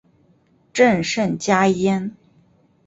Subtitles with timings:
[0.73, 2.17] 朕甚嘉焉。